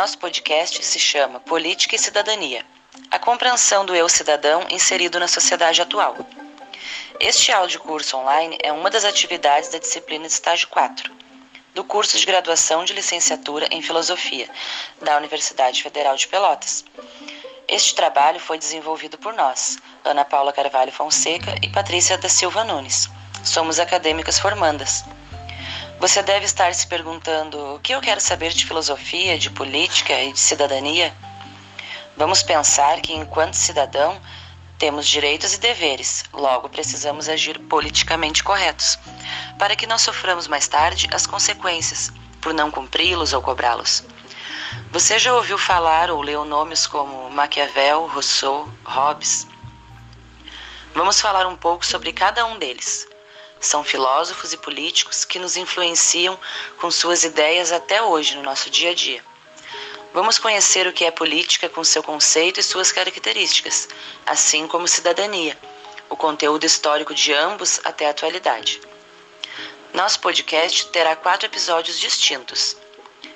Nosso 0.00 0.16
podcast 0.16 0.82
se 0.82 0.98
chama 0.98 1.40
Política 1.40 1.94
e 1.94 1.98
Cidadania 1.98 2.64
a 3.10 3.18
compreensão 3.18 3.84
do 3.84 3.94
eu 3.94 4.08
cidadão 4.08 4.66
inserido 4.70 5.20
na 5.20 5.28
sociedade 5.28 5.82
atual. 5.82 6.16
Este 7.20 7.52
audiocurso 7.52 8.16
online 8.16 8.56
é 8.62 8.72
uma 8.72 8.88
das 8.88 9.04
atividades 9.04 9.68
da 9.68 9.76
disciplina 9.76 10.26
de 10.26 10.32
estágio 10.32 10.68
4 10.68 11.12
do 11.74 11.84
curso 11.84 12.18
de 12.18 12.24
graduação 12.24 12.82
de 12.82 12.94
licenciatura 12.94 13.68
em 13.70 13.82
Filosofia 13.82 14.48
da 15.02 15.18
Universidade 15.18 15.82
Federal 15.82 16.16
de 16.16 16.26
Pelotas. 16.28 16.82
Este 17.68 17.94
trabalho 17.94 18.40
foi 18.40 18.56
desenvolvido 18.56 19.18
por 19.18 19.34
nós, 19.34 19.76
Ana 20.02 20.24
Paula 20.24 20.50
Carvalho 20.50 20.92
Fonseca 20.92 21.54
e 21.60 21.68
Patrícia 21.68 22.16
da 22.16 22.30
Silva 22.30 22.64
Nunes. 22.64 23.10
Somos 23.44 23.78
acadêmicas 23.78 24.38
formandas. 24.38 25.04
Você 26.00 26.22
deve 26.22 26.46
estar 26.46 26.74
se 26.74 26.86
perguntando 26.86 27.74
o 27.74 27.78
que 27.78 27.94
eu 27.94 28.00
quero 28.00 28.22
saber 28.22 28.54
de 28.54 28.64
filosofia, 28.64 29.38
de 29.38 29.50
política 29.50 30.18
e 30.18 30.32
de 30.32 30.40
cidadania? 30.40 31.14
Vamos 32.16 32.42
pensar 32.42 33.02
que, 33.02 33.12
enquanto 33.12 33.52
cidadão, 33.52 34.18
temos 34.78 35.06
direitos 35.06 35.52
e 35.52 35.60
deveres, 35.60 36.24
logo 36.32 36.70
precisamos 36.70 37.28
agir 37.28 37.58
politicamente 37.58 38.42
corretos, 38.42 38.98
para 39.58 39.76
que 39.76 39.86
não 39.86 39.98
soframos 39.98 40.48
mais 40.48 40.66
tarde 40.66 41.06
as 41.12 41.26
consequências 41.26 42.10
por 42.40 42.54
não 42.54 42.70
cumpri-los 42.70 43.34
ou 43.34 43.42
cobrá-los. 43.42 44.02
Você 44.90 45.18
já 45.18 45.34
ouviu 45.34 45.58
falar 45.58 46.10
ou 46.10 46.22
leu 46.22 46.46
nomes 46.46 46.86
como 46.86 47.28
Maquiavel, 47.28 48.06
Rousseau, 48.06 48.72
Hobbes? 48.86 49.46
Vamos 50.94 51.20
falar 51.20 51.46
um 51.46 51.56
pouco 51.56 51.84
sobre 51.84 52.10
cada 52.10 52.46
um 52.46 52.58
deles. 52.58 53.06
São 53.60 53.84
filósofos 53.84 54.54
e 54.54 54.56
políticos 54.56 55.24
que 55.24 55.38
nos 55.38 55.56
influenciam 55.56 56.38
com 56.78 56.90
suas 56.90 57.24
ideias 57.24 57.70
até 57.70 58.02
hoje 58.02 58.34
no 58.34 58.42
nosso 58.42 58.70
dia 58.70 58.90
a 58.90 58.94
dia. 58.94 59.22
Vamos 60.12 60.38
conhecer 60.38 60.86
o 60.86 60.92
que 60.92 61.04
é 61.04 61.10
política 61.10 61.68
com 61.68 61.84
seu 61.84 62.02
conceito 62.02 62.58
e 62.58 62.62
suas 62.62 62.90
características, 62.90 63.88
assim 64.26 64.66
como 64.66 64.88
cidadania, 64.88 65.56
o 66.08 66.16
conteúdo 66.16 66.64
histórico 66.64 67.14
de 67.14 67.32
ambos 67.32 67.80
até 67.84 68.06
a 68.06 68.10
atualidade. 68.10 68.80
Nosso 69.92 70.18
podcast 70.20 70.86
terá 70.88 71.14
quatro 71.14 71.46
episódios 71.46 71.98
distintos. 71.98 72.76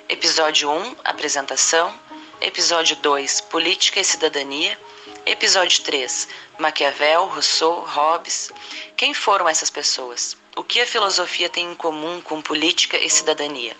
Episódio 0.09 0.69
1, 0.69 0.95
Apresentação. 1.03 1.97
Episódio 2.41 2.95
2, 2.97 3.41
Política 3.41 3.99
e 3.99 4.03
Cidadania. 4.03 4.77
Episódio 5.25 5.81
3, 5.81 6.27
Maquiavel, 6.59 7.25
Rousseau, 7.25 7.79
Hobbes. 7.79 8.51
Quem 8.95 9.11
foram 9.11 9.49
essas 9.49 9.71
pessoas? 9.71 10.37
O 10.55 10.63
que 10.63 10.79
a 10.79 10.85
filosofia 10.85 11.49
tem 11.49 11.71
em 11.71 11.75
comum 11.75 12.21
com 12.21 12.43
política 12.43 12.95
e 12.95 13.09
cidadania? 13.09 13.75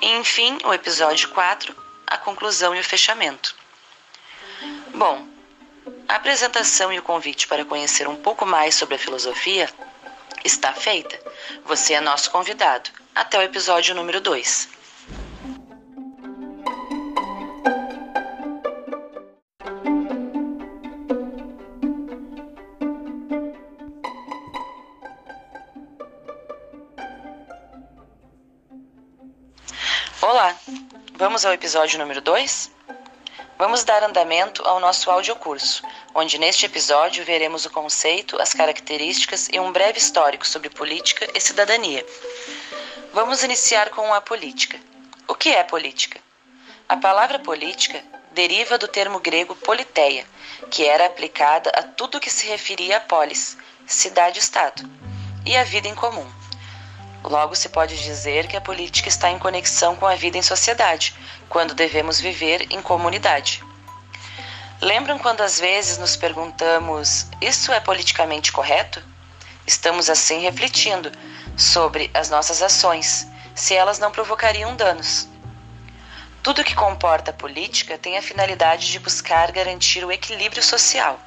E, 0.00 0.12
enfim, 0.12 0.56
o 0.64 0.72
episódio 0.72 1.30
4, 1.30 1.74
a 2.06 2.16
conclusão 2.16 2.76
e 2.76 2.80
o 2.80 2.84
fechamento. 2.84 3.56
Bom, 4.94 5.26
a 6.06 6.14
apresentação 6.14 6.92
e 6.92 6.98
o 7.00 7.02
convite 7.02 7.48
para 7.48 7.64
conhecer 7.64 8.06
um 8.06 8.16
pouco 8.16 8.46
mais 8.46 8.76
sobre 8.76 8.94
a 8.94 8.98
filosofia 9.00 9.68
está 10.44 10.72
feita. 10.72 11.18
Você 11.64 11.94
é 11.94 12.00
nosso 12.00 12.30
convidado. 12.30 12.88
Até 13.16 13.36
o 13.36 13.42
episódio 13.42 13.96
número 13.96 14.20
2. 14.20 14.77
Olá, 30.30 30.54
Vamos 31.14 31.46
ao 31.46 31.54
episódio 31.54 31.98
número 31.98 32.20
2? 32.20 32.70
Vamos 33.56 33.82
dar 33.82 34.02
andamento 34.02 34.62
ao 34.62 34.78
nosso 34.78 35.10
audiocurso, 35.10 35.82
onde 36.14 36.36
neste 36.36 36.66
episódio 36.66 37.24
veremos 37.24 37.64
o 37.64 37.70
conceito, 37.70 38.38
as 38.38 38.52
características 38.52 39.48
e 39.50 39.58
um 39.58 39.72
breve 39.72 39.96
histórico 39.96 40.46
sobre 40.46 40.68
política 40.68 41.26
e 41.34 41.40
cidadania. 41.40 42.04
Vamos 43.14 43.42
iniciar 43.42 43.88
com 43.88 44.12
a 44.12 44.20
política. 44.20 44.78
O 45.26 45.34
que 45.34 45.48
é 45.48 45.64
política? 45.64 46.20
A 46.86 46.98
palavra 46.98 47.38
política 47.38 48.04
deriva 48.32 48.76
do 48.76 48.86
termo 48.86 49.20
grego 49.20 49.56
politeia, 49.56 50.26
que 50.70 50.84
era 50.84 51.06
aplicada 51.06 51.70
a 51.70 51.82
tudo 51.82 52.20
que 52.20 52.30
se 52.30 52.46
referia 52.46 52.98
a 52.98 53.00
polis, 53.00 53.56
cidade-estado, 53.86 54.82
e 55.46 55.56
a 55.56 55.64
vida 55.64 55.88
em 55.88 55.94
comum. 55.94 56.37
Logo, 57.24 57.56
se 57.56 57.68
pode 57.68 58.00
dizer 58.00 58.46
que 58.46 58.56
a 58.56 58.60
política 58.60 59.08
está 59.08 59.28
em 59.30 59.38
conexão 59.38 59.96
com 59.96 60.06
a 60.06 60.14
vida 60.14 60.38
em 60.38 60.42
sociedade, 60.42 61.14
quando 61.48 61.74
devemos 61.74 62.20
viver 62.20 62.66
em 62.70 62.80
comunidade. 62.80 63.62
Lembram 64.80 65.18
quando 65.18 65.40
às 65.40 65.58
vezes 65.58 65.98
nos 65.98 66.16
perguntamos: 66.16 67.26
isso 67.40 67.72
é 67.72 67.80
politicamente 67.80 68.52
correto? 68.52 69.02
Estamos 69.66 70.08
assim 70.08 70.40
refletindo 70.40 71.10
sobre 71.56 72.10
as 72.14 72.30
nossas 72.30 72.62
ações, 72.62 73.26
se 73.54 73.74
elas 73.74 73.98
não 73.98 74.12
provocariam 74.12 74.76
danos. 74.76 75.28
Tudo 76.40 76.64
que 76.64 76.74
comporta 76.74 77.32
política 77.32 77.98
tem 77.98 78.16
a 78.16 78.22
finalidade 78.22 78.90
de 78.90 78.98
buscar 79.00 79.50
garantir 79.50 80.04
o 80.04 80.12
equilíbrio 80.12 80.62
social, 80.62 81.18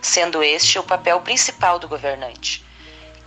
sendo 0.00 0.42
este 0.44 0.78
o 0.78 0.82
papel 0.84 1.20
principal 1.20 1.78
do 1.78 1.88
governante 1.88 2.64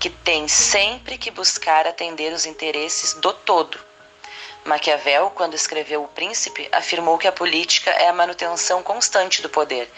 que 0.04 0.10
tem 0.10 0.50
sempre 0.50 1.18
que 1.18 1.32
buscar 1.32 1.88
atender 1.88 2.34
os 2.34 2.46
interesses 2.46 3.14
do 3.14 3.32
todo. 3.32 3.80
Maquiavel, 4.66 5.32
quando 5.34 5.54
escreveu 5.54 6.04
O 6.04 6.10
Príncipe, 6.10 6.68
afirmou 6.74 7.18
que 7.18 7.26
a 7.26 7.32
política 7.32 7.90
é 7.90 8.10
a 8.10 8.14
manutenção 8.14 8.84
constante 8.84 9.42
do 9.42 9.48
poder 9.48 9.90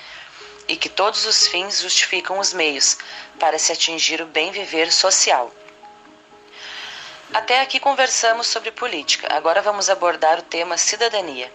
e 0.68 0.76
que 0.76 0.90
todos 0.90 1.26
os 1.26 1.48
fins 1.48 1.82
justificam 1.82 2.38
os 2.38 2.54
meios 2.54 3.00
para 3.40 3.58
se 3.58 3.72
atingir 3.72 4.22
o 4.22 4.28
bem 4.28 4.52
viver 4.52 4.92
social. 4.92 5.52
Até 7.34 7.60
aqui 7.62 7.80
conversamos 7.80 8.46
sobre 8.46 8.70
política, 8.70 9.28
agora 9.32 9.60
vamos 9.60 9.90
abordar 9.90 10.38
o 10.38 10.44
tema 10.44 10.78
cidadania. 10.78 11.52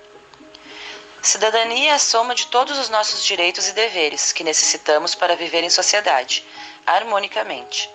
Cidadania 1.22 1.92
é 1.92 1.94
a 1.94 2.00
soma 2.00 2.34
de 2.34 2.48
todos 2.48 2.76
os 2.80 2.88
nossos 2.88 3.24
direitos 3.24 3.68
e 3.68 3.72
deveres 3.74 4.32
que 4.32 4.42
necessitamos 4.42 5.14
para 5.14 5.36
viver 5.36 5.62
em 5.62 5.70
sociedade, 5.70 6.44
harmonicamente. 6.84 7.88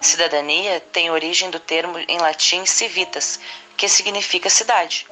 Cidadania 0.00 0.80
tem 0.92 1.10
origem 1.10 1.50
do 1.50 1.58
termo 1.58 1.98
em 2.06 2.18
latim 2.18 2.64
civitas, 2.64 3.40
que 3.76 3.88
significa 3.88 4.48
cidade. 4.48 5.06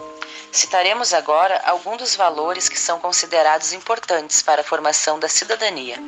Citaremos 0.53 1.13
agora 1.13 1.61
alguns 1.65 1.99
dos 1.99 2.17
valores 2.17 2.69
que 2.69 2.79
são 2.79 2.99
considerados 3.01 3.73
importantes 3.73 4.43
para 4.43 4.61
a 4.61 4.65
formação 4.65 5.19
da 5.19 5.29
cidadania. 5.29 5.99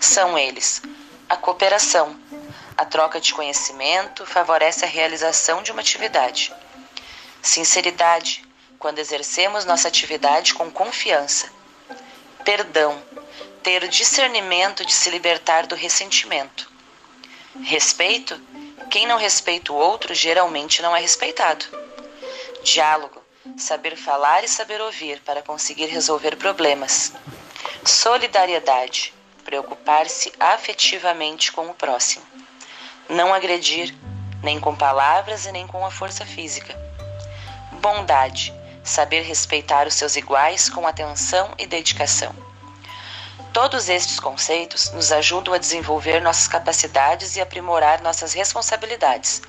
São 0.00 0.38
eles: 0.38 0.82
a 1.28 1.36
cooperação. 1.36 2.18
A 2.76 2.84
troca 2.84 3.18
de 3.20 3.32
conhecimento 3.32 4.26
favorece 4.26 4.84
a 4.84 4.88
realização 4.88 5.62
de 5.62 5.72
uma 5.72 5.80
atividade. 5.80 6.52
Sinceridade, 7.40 8.44
quando 8.78 8.98
exercemos 8.98 9.64
nossa 9.64 9.88
atividade 9.88 10.52
com 10.52 10.70
confiança. 10.70 11.50
Perdão, 12.44 13.02
ter 13.62 13.82
o 13.82 13.88
discernimento 13.88 14.84
de 14.84 14.92
se 14.92 15.08
libertar 15.08 15.66
do 15.66 15.74
ressentimento. 15.74 16.75
Respeito? 17.62 18.40
Quem 18.90 19.06
não 19.06 19.18
respeita 19.18 19.72
o 19.72 19.76
outro 19.76 20.14
geralmente 20.14 20.82
não 20.82 20.94
é 20.94 21.00
respeitado. 21.00 21.64
Diálogo. 22.62 23.22
Saber 23.56 23.96
falar 23.96 24.44
e 24.44 24.48
saber 24.48 24.80
ouvir 24.80 25.20
para 25.20 25.42
conseguir 25.42 25.86
resolver 25.86 26.36
problemas. 26.36 27.12
Solidariedade. 27.84 29.14
Preocupar-se 29.44 30.32
afetivamente 30.38 31.52
com 31.52 31.68
o 31.68 31.74
próximo. 31.74 32.24
Não 33.08 33.32
agredir, 33.32 33.94
nem 34.42 34.58
com 34.58 34.74
palavras 34.74 35.46
e 35.46 35.52
nem 35.52 35.66
com 35.66 35.84
a 35.86 35.90
força 35.90 36.26
física. 36.26 36.74
Bondade. 37.72 38.52
Saber 38.84 39.22
respeitar 39.22 39.86
os 39.86 39.94
seus 39.94 40.16
iguais 40.16 40.68
com 40.68 40.86
atenção 40.86 41.52
e 41.58 41.66
dedicação. 41.66 42.45
Todos 43.56 43.88
estes 43.88 44.20
conceitos 44.20 44.90
nos 44.90 45.10
ajudam 45.10 45.54
a 45.54 45.56
desenvolver 45.56 46.20
nossas 46.20 46.46
capacidades 46.46 47.36
e 47.36 47.40
aprimorar 47.40 48.02
nossas 48.02 48.34
responsabilidades, 48.34 49.40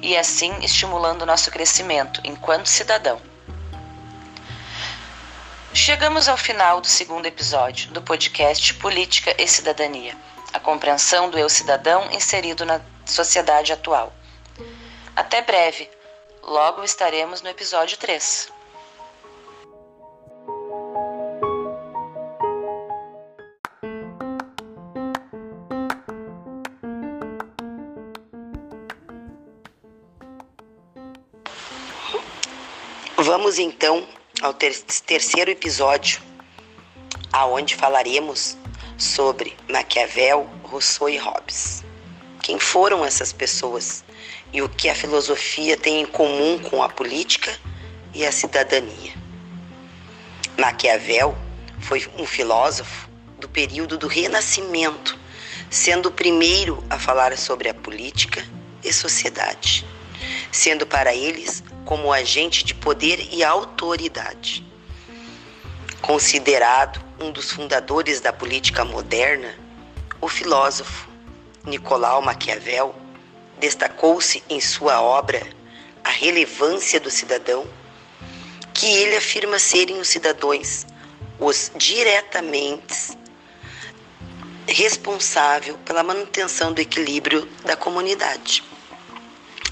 e 0.00 0.16
assim 0.16 0.58
estimulando 0.62 1.26
nosso 1.26 1.50
crescimento 1.50 2.22
enquanto 2.24 2.70
cidadão. 2.70 3.20
Chegamos 5.74 6.26
ao 6.26 6.38
final 6.38 6.80
do 6.80 6.86
segundo 6.86 7.26
episódio 7.26 7.90
do 7.90 8.00
podcast 8.00 8.72
Política 8.72 9.34
e 9.36 9.46
Cidadania 9.46 10.16
a 10.54 10.58
compreensão 10.58 11.28
do 11.28 11.38
eu 11.38 11.50
cidadão 11.50 12.10
inserido 12.12 12.64
na 12.64 12.80
sociedade 13.04 13.74
atual. 13.74 14.10
Até 15.14 15.42
breve, 15.42 15.90
logo 16.42 16.82
estaremos 16.82 17.42
no 17.42 17.50
episódio 17.50 17.98
3. 17.98 18.59
Vamos 33.32 33.60
então 33.60 34.04
ao 34.42 34.52
ter 34.52 34.76
terceiro 35.06 35.52
episódio, 35.52 36.20
aonde 37.32 37.76
falaremos 37.76 38.58
sobre 38.98 39.56
Maquiavel, 39.68 40.50
Rousseau 40.64 41.08
e 41.08 41.16
Hobbes. 41.16 41.84
Quem 42.42 42.58
foram 42.58 43.04
essas 43.04 43.32
pessoas 43.32 44.02
e 44.52 44.60
o 44.60 44.68
que 44.68 44.88
a 44.88 44.96
filosofia 44.96 45.76
tem 45.76 46.00
em 46.00 46.06
comum 46.06 46.58
com 46.58 46.82
a 46.82 46.88
política 46.88 47.56
e 48.12 48.26
a 48.26 48.32
cidadania? 48.32 49.12
Maquiavel 50.58 51.38
foi 51.78 52.04
um 52.18 52.26
filósofo 52.26 53.08
do 53.38 53.48
período 53.48 53.96
do 53.96 54.08
Renascimento, 54.08 55.16
sendo 55.70 56.06
o 56.06 56.12
primeiro 56.12 56.82
a 56.90 56.98
falar 56.98 57.38
sobre 57.38 57.68
a 57.68 57.74
política 57.74 58.44
e 58.82 58.92
sociedade, 58.92 59.86
sendo 60.50 60.84
para 60.84 61.14
eles 61.14 61.62
como 61.90 62.12
agente 62.12 62.62
de 62.62 62.72
poder 62.72 63.18
e 63.32 63.42
autoridade. 63.42 64.64
Considerado 66.00 67.02
um 67.20 67.32
dos 67.32 67.50
fundadores 67.50 68.20
da 68.20 68.32
política 68.32 68.84
moderna, 68.84 69.52
o 70.20 70.28
filósofo 70.28 71.08
Nicolau 71.64 72.22
Maquiavel 72.22 72.94
destacou-se 73.58 74.40
em 74.48 74.60
sua 74.60 75.02
obra 75.02 75.44
A 76.04 76.10
Relevância 76.10 77.00
do 77.00 77.10
Cidadão, 77.10 77.66
que 78.72 78.86
ele 78.86 79.16
afirma 79.16 79.58
serem 79.58 79.98
os 79.98 80.06
cidadãos 80.06 80.86
os 81.40 81.72
diretamente 81.74 83.18
responsável 84.68 85.76
pela 85.78 86.04
manutenção 86.04 86.72
do 86.72 86.80
equilíbrio 86.80 87.48
da 87.64 87.76
comunidade. 87.76 88.62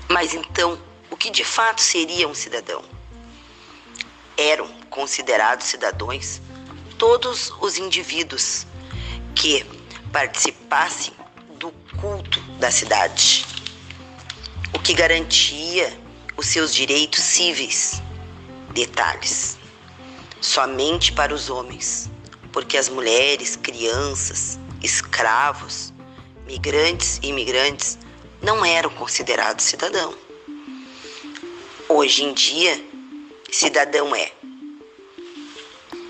Mas 0.09 0.35
então, 0.35 0.88
que 1.19 1.31
de 1.31 1.45
fato 1.45 1.81
seria 1.81 2.29
um 2.29 2.35
cidadão? 2.35 2.83
Eram 4.37 4.69
considerados 4.89 5.67
cidadãos 5.67 6.41
todos 6.97 7.53
os 7.61 7.77
indivíduos 7.77 8.67
que 9.35 9.65
participassem 10.13 11.13
do 11.59 11.71
culto 12.01 12.41
da 12.59 12.71
cidade, 12.71 13.45
o 14.73 14.79
que 14.79 14.95
garantia 14.95 15.99
os 16.37 16.47
seus 16.47 16.73
direitos 16.73 17.23
cíveis. 17.23 18.01
Detalhes: 18.73 19.59
somente 20.41 21.13
para 21.13 21.35
os 21.35 21.51
homens, 21.51 22.09
porque 22.53 22.77
as 22.77 22.89
mulheres, 22.89 23.57
crianças, 23.57 24.59
escravos, 24.83 25.93
migrantes 26.47 27.19
e 27.23 27.29
imigrantes 27.29 27.99
não 28.41 28.65
eram 28.65 28.91
considerados 28.91 29.65
cidadão. 29.65 30.28
Hoje 31.91 32.23
em 32.23 32.35
dia, 32.35 32.85
cidadão 33.51 34.15
é 34.15 34.31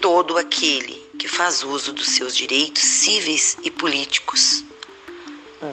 todo 0.01 0.37
aquele 0.37 0.95
que 1.17 1.29
faz 1.29 1.63
uso 1.63 1.93
dos 1.93 2.09
seus 2.09 2.37
direitos 2.37 2.83
cíveis 2.83 3.57
e 3.63 3.71
políticos, 3.71 4.65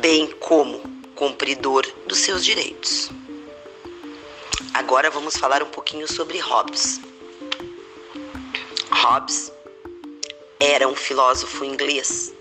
bem 0.02 0.28
como 0.40 0.80
cumpridor 1.16 1.84
dos 2.06 2.20
seus 2.20 2.46
direitos. 2.46 3.10
Agora 4.76 5.10
vamos 5.10 5.38
falar 5.38 5.64
um 5.64 5.70
pouquinho 5.70 6.08
sobre 6.08 6.38
Hobbes. 6.38 7.02
Hobbes 8.92 9.52
era 10.60 10.88
um 10.88 10.96
filósofo 10.96 11.66
inglês, 11.66 12.32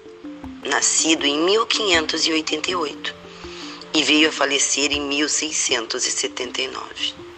nascido 0.62 1.24
em 1.24 1.38
1588 1.38 3.14
e 3.94 4.02
veio 4.02 4.28
a 4.28 4.32
falecer 4.32 4.92
em 4.92 5.00
1679. 5.00 7.33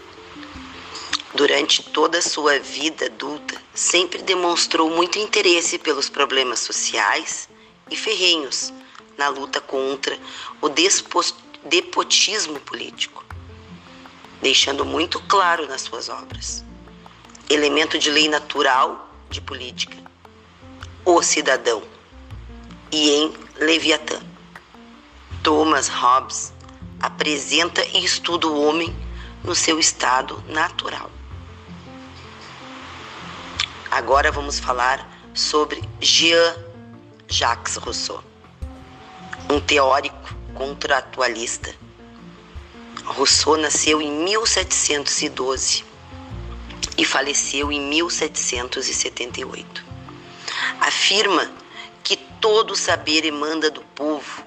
Durante 1.34 1.82
toda 1.82 2.18
a 2.18 2.22
sua 2.22 2.58
vida 2.58 3.06
adulta, 3.06 3.60
sempre 3.74 4.22
demonstrou 4.22 4.88
muito 4.90 5.18
interesse 5.18 5.78
pelos 5.78 6.08
problemas 6.08 6.60
sociais 6.60 7.48
e 7.90 7.96
ferrenhos 7.96 8.72
na 9.18 9.28
luta 9.28 9.60
contra 9.60 10.18
o 10.60 10.68
despotismo 10.68 12.60
político, 12.60 13.24
deixando 14.40 14.84
muito 14.84 15.20
claro 15.22 15.66
nas 15.66 15.82
suas 15.82 16.08
obras 16.08 16.64
elemento 17.48 17.98
de 17.98 18.10
lei 18.10 18.28
natural 18.28 19.08
de 19.30 19.40
política, 19.40 19.96
o 21.04 21.22
cidadão, 21.22 21.82
e 22.90 23.10
em 23.10 23.32
Leviatã. 23.56 24.20
Thomas 25.42 25.88
Hobbes 25.88 26.52
apresenta 27.00 27.84
e 27.86 28.04
estuda 28.04 28.48
o 28.48 28.60
homem 28.60 28.94
no 29.44 29.54
seu 29.54 29.78
estado 29.78 30.42
natural. 30.48 31.10
Agora 33.96 34.30
vamos 34.30 34.60
falar 34.60 35.10
sobre 35.32 35.82
Jean-Jacques 36.02 37.76
Rousseau, 37.76 38.22
um 39.48 39.58
teórico 39.58 40.36
contratualista. 40.54 41.74
Rousseau 43.06 43.56
nasceu 43.56 44.02
em 44.02 44.12
1712 44.12 45.82
e 46.98 47.06
faleceu 47.06 47.72
em 47.72 47.80
1778. 47.80 49.82
Afirma 50.78 51.50
que 52.04 52.18
todo 52.38 52.76
saber 52.76 53.24
emana 53.24 53.70
do 53.70 53.80
povo 53.80 54.44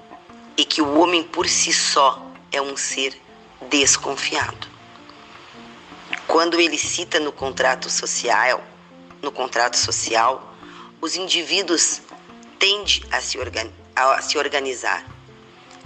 e 0.56 0.64
que 0.64 0.80
o 0.80 1.00
homem 1.00 1.24
por 1.24 1.48
si 1.48 1.72
só 1.72 2.24
é 2.52 2.62
um 2.62 2.76
ser 2.76 3.20
desconfiado. 3.68 4.68
Quando 6.28 6.60
ele 6.60 6.78
cita 6.78 7.18
no 7.18 7.32
contrato 7.32 7.90
social 7.90 8.69
no 9.22 9.30
contrato 9.30 9.76
social, 9.76 10.54
os 11.00 11.16
indivíduos 11.16 12.02
tendem 12.58 13.02
a 13.10 13.20
se, 13.20 13.38
a 13.96 14.22
se 14.22 14.38
organizar, 14.38 15.04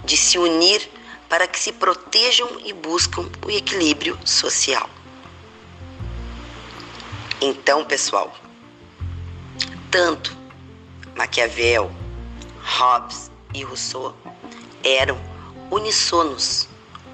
de 0.03 0.17
se 0.17 0.37
unir 0.37 0.89
para 1.29 1.47
que 1.47 1.59
se 1.59 1.71
protejam 1.71 2.59
e 2.63 2.73
buscam 2.73 3.29
o 3.45 3.49
equilíbrio 3.49 4.17
social. 4.25 4.89
Então, 7.41 7.83
pessoal, 7.83 8.35
tanto 9.91 10.35
Maquiavel, 11.15 11.91
Hobbes 12.61 13.31
e 13.53 13.63
Rousseau 13.63 14.15
eram 14.83 15.17
unissonos 15.71 16.67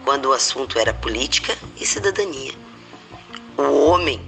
quando 0.04 0.28
o 0.28 0.34
assunto 0.34 0.78
era 0.80 0.94
política 0.94 1.58
e 1.80 1.86
cidadania. 1.86 2.54
O 3.58 3.86
homem 3.86 4.20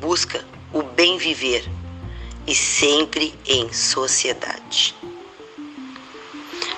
busca 0.00 0.44
o 0.72 0.82
bem 0.82 1.18
viver 1.18 1.64
e 2.46 2.54
sempre 2.54 3.34
em 3.46 3.72
sociedade. 3.72 4.94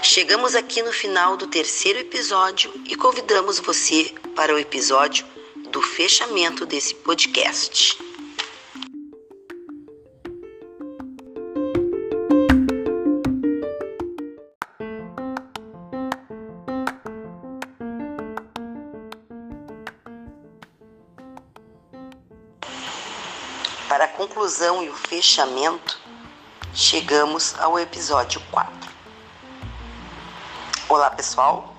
Chegamos 0.03 0.55
aqui 0.55 0.83
no 0.83 0.93
final 0.93 1.37
do 1.37 1.47
terceiro 1.47 1.99
episódio 1.99 2.73
e 2.87 2.97
convidamos 2.97 3.59
você 3.59 4.13
para 4.35 4.55
o 4.55 4.59
episódio 4.59 5.25
do 5.71 5.81
fechamento 5.81 6.67
desse 6.67 6.95
podcast. 6.95 8.10
Conclusão 24.51 24.83
e 24.83 24.89
o 24.89 24.95
fechamento, 24.95 25.97
chegamos 26.75 27.55
ao 27.61 27.79
episódio 27.79 28.43
4. 28.51 28.91
Olá, 30.89 31.09
pessoal. 31.09 31.77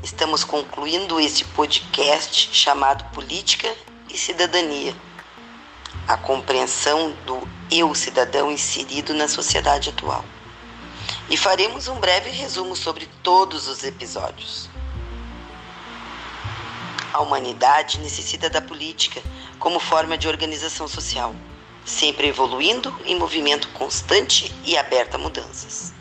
Estamos 0.00 0.44
concluindo 0.44 1.18
esse 1.18 1.44
podcast 1.44 2.50
chamado 2.52 3.02
Política 3.12 3.74
e 4.08 4.16
Cidadania. 4.16 4.94
A 6.06 6.16
compreensão 6.16 7.16
do 7.26 7.48
eu 7.68 7.92
cidadão 7.96 8.52
inserido 8.52 9.12
na 9.12 9.26
sociedade 9.26 9.88
atual. 9.88 10.24
E 11.28 11.36
faremos 11.36 11.88
um 11.88 11.98
breve 11.98 12.30
resumo 12.30 12.76
sobre 12.76 13.08
todos 13.24 13.66
os 13.66 13.82
episódios. 13.82 14.70
A 17.12 17.20
humanidade 17.20 17.98
necessita 17.98 18.48
da 18.48 18.60
política 18.60 19.20
como 19.58 19.80
forma 19.80 20.16
de 20.16 20.28
organização 20.28 20.86
social, 20.86 21.34
sempre 21.84 22.28
evoluindo 22.28 22.94
em 23.04 23.18
movimento 23.18 23.68
constante 23.70 24.54
e 24.64 24.76
aberto 24.76 25.14
a 25.16 25.18
mudanças. 25.18 25.92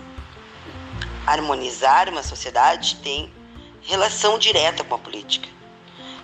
Harmonizar 1.25 2.09
uma 2.09 2.23
sociedade 2.23 2.97
tem 2.97 3.31
relação 3.81 4.37
direta 4.37 4.83
com 4.83 4.95
a 4.95 4.99
política, 4.99 5.49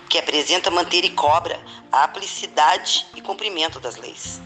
que 0.09 0.17
apresenta 0.17 0.71
manter 0.71 1.03
e 1.03 1.09
cobra 1.09 1.59
a 1.91 2.03
aplicidade 2.03 3.05
e 3.15 3.21
cumprimento 3.21 3.79
das 3.79 3.95
leis, 3.95 4.41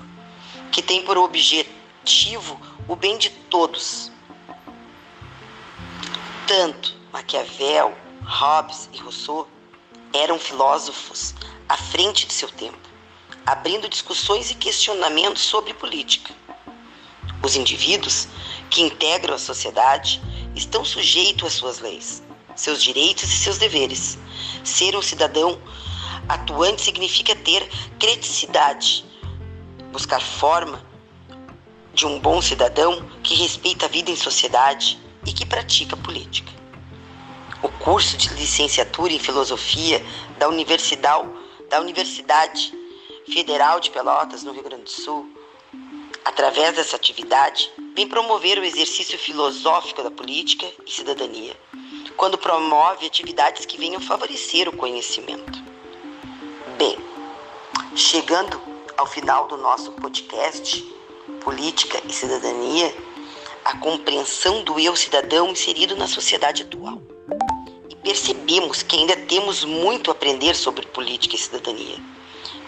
que 0.71 0.81
tem 0.81 1.03
por 1.03 1.17
objetivo 1.17 2.59
o 2.87 2.95
bem 2.95 3.17
de 3.17 3.29
todos. 3.29 4.11
Tanto 6.47 6.95
Maquiavel, 7.11 7.95
Hobbes 8.23 8.89
e 8.93 8.97
Rousseau 8.97 9.47
eram 10.13 10.39
filósofos 10.39 11.33
à 11.67 11.77
frente 11.77 12.25
de 12.25 12.33
seu 12.33 12.49
tempo, 12.49 12.90
abrindo 13.45 13.89
discussões 13.89 14.51
e 14.51 14.55
questionamentos 14.55 15.41
sobre 15.41 15.73
política. 15.73 16.33
Os 17.43 17.55
indivíduos 17.55 18.27
que 18.69 18.81
integram 18.81 19.35
a 19.35 19.39
sociedade 19.39 20.21
estão 20.55 20.85
sujeitos 20.85 21.47
às 21.47 21.53
suas 21.53 21.79
leis, 21.79 22.23
seus 22.55 22.81
direitos 22.81 23.23
e 23.23 23.37
seus 23.37 23.57
deveres. 23.57 24.17
Ser 24.63 24.95
um 24.95 25.01
cidadão 25.01 25.59
atuante 26.29 26.81
significa 26.81 27.35
ter 27.35 27.67
criticidade, 27.99 29.03
buscar 29.91 30.21
forma 30.21 30.85
de 31.93 32.05
um 32.05 32.19
bom 32.19 32.41
cidadão 32.41 33.05
que 33.23 33.35
respeita 33.35 33.85
a 33.85 33.89
vida 33.89 34.11
em 34.11 34.15
sociedade 34.15 34.99
e 35.25 35.33
que 35.33 35.45
pratica 35.45 35.97
política. 35.97 36.51
O 37.61 37.69
curso 37.69 38.17
de 38.17 38.29
licenciatura 38.35 39.13
em 39.13 39.19
filosofia 39.19 40.03
da 40.37 40.47
Universidade, 40.47 41.29
da 41.69 41.79
Universidade 41.79 42.73
Federal 43.31 43.79
de 43.79 43.89
Pelotas, 43.89 44.43
no 44.43 44.51
Rio 44.51 44.63
Grande 44.63 44.83
do 44.83 44.89
Sul, 44.89 45.29
através 46.25 46.75
dessa 46.75 46.95
atividade, 46.95 47.71
vem 47.95 48.07
promover 48.07 48.59
o 48.59 48.63
exercício 48.63 49.17
filosófico 49.17 50.03
da 50.03 50.11
política 50.11 50.67
e 50.85 50.91
cidadania, 50.91 51.55
quando 52.17 52.37
promove 52.37 53.05
atividades 53.05 53.65
que 53.65 53.77
venham 53.77 54.01
favorecer 54.01 54.67
o 54.67 54.75
conhecimento. 54.75 55.63
Bem, 56.77 56.97
chegando 57.95 58.61
ao 58.97 59.07
final 59.07 59.47
do 59.47 59.57
nosso 59.57 59.91
podcast 59.93 60.83
Política 61.41 62.01
e 62.07 62.11
Cidadania, 62.11 62.93
a 63.63 63.77
compreensão 63.77 64.63
do 64.63 64.79
eu 64.79 64.95
cidadão 64.95 65.49
inserido 65.49 65.95
na 65.95 66.07
sociedade 66.07 66.63
atual 66.63 67.01
percebemos 68.03 68.81
que 68.83 68.97
ainda 68.97 69.15
temos 69.15 69.63
muito 69.63 70.09
a 70.09 70.13
aprender 70.13 70.55
sobre 70.55 70.85
política 70.87 71.35
e 71.35 71.39
cidadania. 71.39 72.10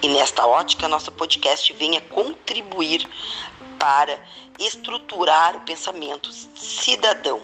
E 0.04 0.10
nesta 0.10 0.46
ótica, 0.46 0.90
nosso 0.90 1.14
podcast 1.14 1.72
vem 1.72 1.96
a 1.96 2.02
contribuir 2.02 3.10
para 3.80 4.20
estruturar 4.60 5.56
o 5.56 5.62
pensamento 5.62 6.30
cidadão 6.34 7.42